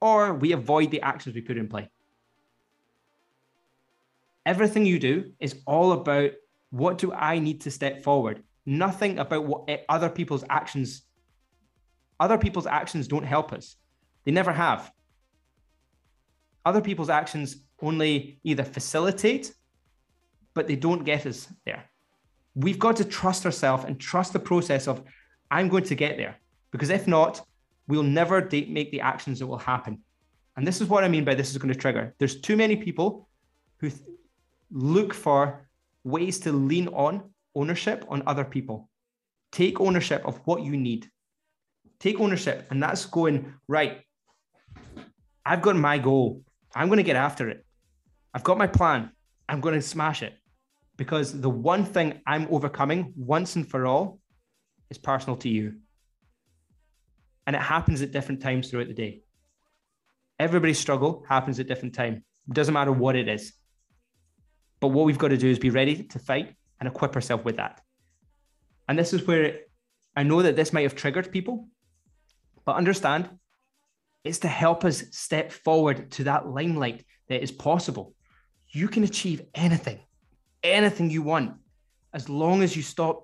[0.00, 1.90] or we avoid the actions we put in play.
[4.44, 6.32] Everything you do is all about
[6.70, 8.42] what do I need to step forward?
[8.64, 11.02] Nothing about what other people's actions
[12.22, 13.74] other people's actions don't help us.
[14.24, 14.92] They never have.
[16.64, 19.52] Other people's actions only either facilitate,
[20.54, 21.82] but they don't get us there.
[22.54, 25.02] We've got to trust ourselves and trust the process of,
[25.50, 26.36] I'm going to get there.
[26.70, 27.44] Because if not,
[27.88, 29.98] we'll never make the actions that will happen.
[30.56, 32.14] And this is what I mean by this is going to trigger.
[32.18, 33.28] There's too many people
[33.78, 34.02] who th-
[34.72, 35.68] look for
[36.04, 38.88] ways to lean on ownership on other people.
[39.52, 41.08] Take ownership of what you need.
[42.00, 42.66] Take ownership.
[42.70, 44.00] And that's going, right,
[45.44, 46.42] I've got my goal.
[46.74, 47.64] I'm going to get after it.
[48.34, 49.10] I've got my plan.
[49.48, 50.34] I'm going to smash it
[50.96, 54.18] because the one thing I'm overcoming once and for all
[54.90, 55.74] is personal to you.
[57.46, 59.22] And it happens at different times throughout the day.
[60.38, 62.24] Everybody's struggle happens at different time.
[62.48, 63.52] It doesn't matter what it is.
[64.82, 67.56] But what we've got to do is be ready to fight and equip ourselves with
[67.58, 67.80] that.
[68.88, 69.60] And this is where
[70.16, 71.68] I know that this might have triggered people,
[72.64, 73.30] but understand
[74.24, 78.14] it's to help us step forward to that limelight that is possible
[78.74, 80.00] you can achieve anything,
[80.62, 81.52] anything you want,
[82.12, 83.22] as long as you stop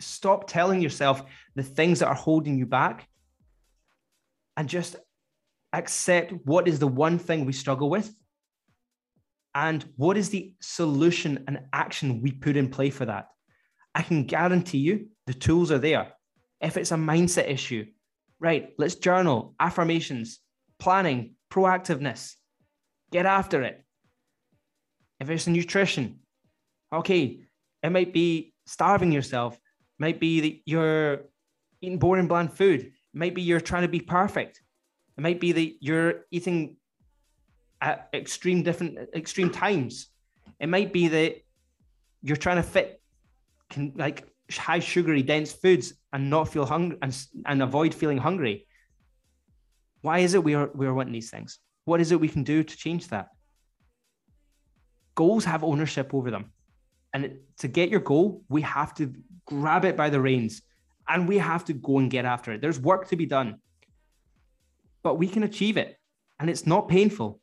[0.00, 1.22] stop telling yourself
[1.56, 3.08] the things that are holding you back
[4.56, 4.96] and just
[5.72, 8.14] accept what is the one thing we struggle with
[9.54, 13.28] and what is the solution and action we put in play for that.
[13.94, 16.12] I can guarantee you the tools are there.
[16.60, 17.86] If it's a mindset issue,
[18.44, 20.40] Right, let's journal, affirmations,
[20.78, 22.34] planning, proactiveness.
[23.10, 23.82] Get after it.
[25.18, 26.18] If it's nutrition,
[26.92, 27.40] okay,
[27.82, 29.58] it might be starving yourself,
[29.98, 31.22] might be that you're
[31.80, 34.60] eating boring, bland food, it might be you're trying to be perfect,
[35.16, 36.76] it might be that you're eating
[37.84, 40.08] at extreme different extreme times.
[40.58, 41.36] It might be that
[42.22, 43.00] you're trying to fit
[43.68, 47.14] can like high sugary dense foods and not feel hungry and,
[47.44, 48.66] and avoid feeling hungry.
[50.00, 51.58] Why is it we are we are wanting these things?
[51.84, 53.28] What is it we can do to change that?
[55.14, 56.52] Goals have ownership over them.
[57.12, 59.14] And to get your goal, we have to
[59.44, 60.62] grab it by the reins
[61.06, 62.62] and we have to go and get after it.
[62.62, 63.60] There's work to be done,
[65.02, 65.96] but we can achieve it.
[66.40, 67.40] And it's not painful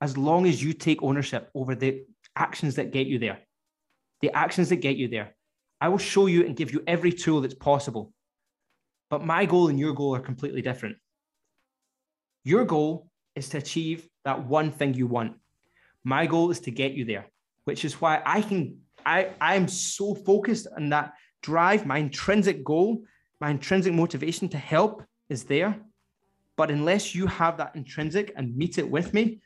[0.00, 2.04] as long as you take ownership over the
[2.36, 3.38] actions that get you there.
[4.20, 5.34] The actions that get you there.
[5.80, 8.12] I will show you and give you every tool that's possible.
[9.08, 10.96] But my goal and your goal are completely different.
[12.44, 15.36] Your goal is to achieve that one thing you want.
[16.04, 17.26] My goal is to get you there,
[17.64, 21.86] which is why I can, I, I am so focused on that drive.
[21.86, 23.02] My intrinsic goal,
[23.40, 25.78] my intrinsic motivation to help is there.
[26.56, 29.40] But unless you have that intrinsic and meet it with me,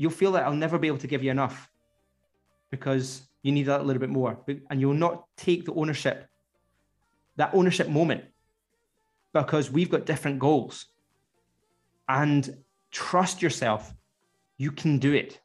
[0.00, 1.70] you'll feel that I'll never be able to give you enough
[2.70, 4.42] because you need that a little bit more.
[4.70, 6.26] And you'll not take the ownership,
[7.36, 8.24] that ownership moment,
[9.34, 10.86] because we've got different goals.
[12.08, 12.48] And
[12.90, 13.92] trust yourself,
[14.56, 15.38] you can do it.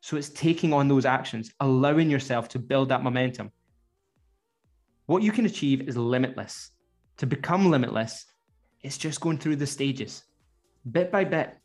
[0.00, 3.52] So it's taking on those actions, allowing yourself to build that momentum.
[5.06, 6.72] What you can achieve is limitless.
[7.18, 8.26] To become limitless,
[8.82, 10.24] it's just going through the stages,
[10.90, 11.56] bit by bit.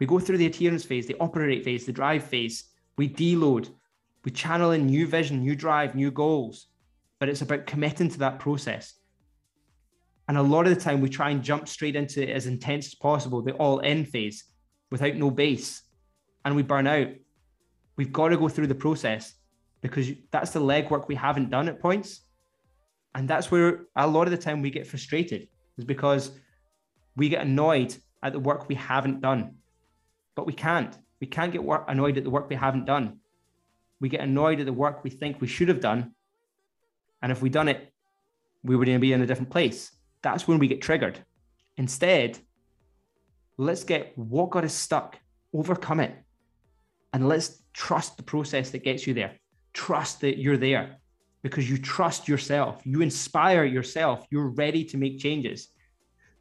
[0.00, 2.64] We go through the adherence phase, the operate phase, the drive phase.
[2.96, 3.68] We deload,
[4.24, 6.66] we channel in new vision, new drive, new goals,
[7.18, 8.94] but it's about committing to that process.
[10.28, 12.86] And a lot of the time, we try and jump straight into it as intense
[12.86, 14.44] as possible, the all in phase,
[14.90, 15.82] without no base,
[16.44, 17.08] and we burn out.
[17.96, 19.34] We've got to go through the process
[19.80, 22.20] because that's the legwork we haven't done at points.
[23.14, 25.48] And that's where a lot of the time we get frustrated,
[25.78, 26.30] is because
[27.16, 29.56] we get annoyed at the work we haven't done.
[30.40, 30.96] But we can't.
[31.20, 33.20] We can't get annoyed at the work we haven't done
[34.00, 36.12] we get annoyed at the work we think we should have done.
[37.22, 37.92] And if we done it,
[38.62, 39.92] we would be in a different place.
[40.22, 41.22] That's when we get triggered.
[41.76, 42.38] Instead,
[43.58, 45.18] let's get what got us stuck,
[45.52, 46.14] overcome it,
[47.12, 49.38] and let's trust the process that gets you there.
[49.72, 50.96] Trust that you're there
[51.42, 52.80] because you trust yourself.
[52.84, 54.26] You inspire yourself.
[54.30, 55.68] You're ready to make changes.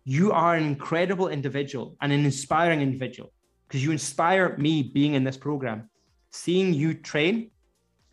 [0.06, 3.32] You are an incredible individual and an inspiring individual
[3.70, 5.90] because you inspire me being in this program
[6.32, 7.52] seeing you train,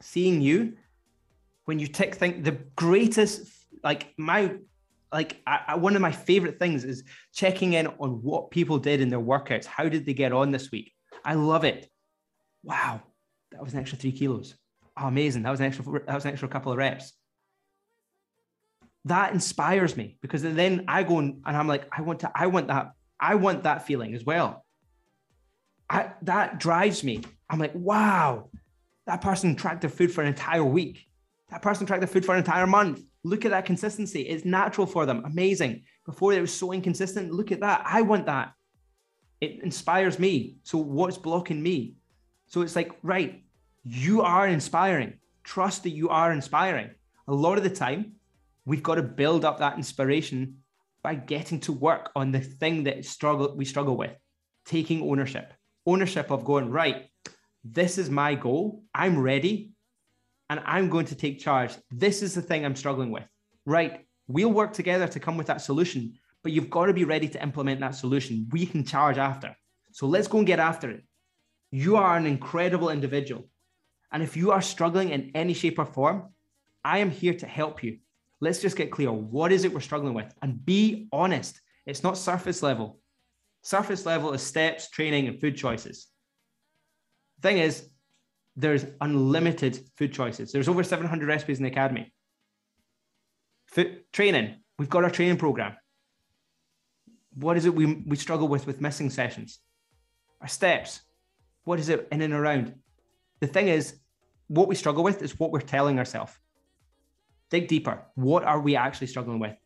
[0.00, 0.74] seeing you
[1.64, 3.48] when you tick think the greatest
[3.82, 4.54] like my
[5.12, 9.00] like I, I, one of my favorite things is checking in on what people did
[9.00, 9.64] in their workouts.
[9.64, 10.92] How did they get on this week?
[11.24, 11.88] I love it.
[12.62, 13.02] Wow,
[13.52, 14.54] that was an extra three kilos.
[14.96, 15.42] Oh, amazing!
[15.42, 15.84] That was an extra.
[16.06, 17.12] That was an extra couple of reps.
[19.04, 22.32] That inspires me because then I go and, and I'm like, I want to.
[22.34, 22.92] I want that.
[23.20, 24.65] I want that feeling as well.
[25.88, 27.22] I, that drives me.
[27.48, 28.50] I'm like, wow,
[29.06, 31.06] that person tracked their food for an entire week.
[31.50, 33.00] That person tracked their food for an entire month.
[33.22, 34.22] Look at that consistency.
[34.22, 35.24] It's natural for them.
[35.24, 35.84] Amazing.
[36.04, 37.32] Before it was so inconsistent.
[37.32, 37.82] Look at that.
[37.84, 38.52] I want that.
[39.40, 40.56] It inspires me.
[40.64, 41.94] So what's blocking me?
[42.46, 43.44] So it's like, right,
[43.84, 45.18] you are inspiring.
[45.44, 46.90] Trust that you are inspiring.
[47.28, 48.12] A lot of the time,
[48.64, 50.58] we've got to build up that inspiration
[51.02, 54.12] by getting to work on the thing that struggle we struggle with,
[54.64, 55.52] taking ownership
[55.86, 57.06] ownership of going, right,
[57.64, 58.84] this is my goal.
[58.94, 59.72] I'm ready
[60.50, 61.74] and I'm going to take charge.
[61.90, 63.24] This is the thing I'm struggling with.
[63.64, 64.06] Right.
[64.28, 67.42] We'll work together to come with that solution, but you've got to be ready to
[67.42, 68.48] implement that solution.
[68.50, 69.56] We can charge after.
[69.92, 71.04] So let's go and get after it.
[71.70, 73.48] You are an incredible individual.
[74.12, 76.32] And if you are struggling in any shape or form,
[76.84, 77.98] I am here to help you.
[78.40, 79.10] Let's just get clear.
[79.10, 80.32] What is it we're struggling with?
[80.42, 81.60] And be honest.
[81.86, 83.00] It's not surface level.
[83.66, 86.06] Surface level is steps, training, and food choices.
[87.42, 87.88] Thing is,
[88.54, 90.52] there's unlimited food choices.
[90.52, 92.12] There's over 700 recipes in the academy.
[93.66, 95.76] Food, training, we've got our training program.
[97.34, 99.58] What is it we, we struggle with with missing sessions?
[100.40, 101.00] Our steps,
[101.64, 102.72] what is it in and around?
[103.40, 103.96] The thing is,
[104.46, 106.32] what we struggle with is what we're telling ourselves.
[107.50, 108.04] Dig deeper.
[108.14, 109.56] What are we actually struggling with?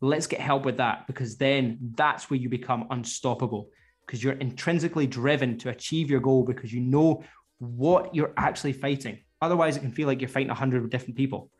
[0.00, 3.70] Let's get help with that because then that's where you become unstoppable
[4.06, 7.24] because you're intrinsically driven to achieve your goal because you know
[7.58, 9.18] what you're actually fighting.
[9.40, 11.50] Otherwise, it can feel like you're fighting a hundred different people.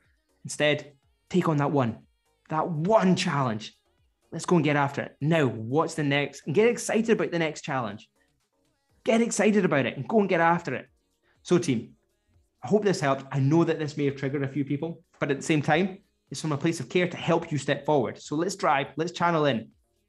[0.44, 0.92] Instead,
[1.28, 1.98] take on that one,
[2.48, 3.76] that one challenge,
[4.32, 5.16] Let's go and get after it.
[5.20, 6.42] Now, what's the next?
[6.46, 8.08] And get excited about the next challenge.
[9.04, 10.86] Get excited about it and go and get after it.
[11.42, 11.94] So, team,
[12.62, 13.24] I hope this helped.
[13.30, 15.98] I know that this may have triggered a few people, but at the same time,
[16.30, 18.20] it's from a place of care to help you step forward.
[18.20, 19.58] So let's drive, let's channel in,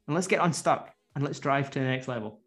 [0.08, 2.40] and let's get unstuck and let's drive to the next level.